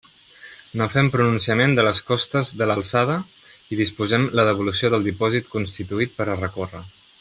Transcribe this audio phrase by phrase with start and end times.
[0.79, 3.19] No fem pronunciament de les costes de l'alçada
[3.75, 6.87] i disposem la devolució del dipòsit constituït per a recórrer.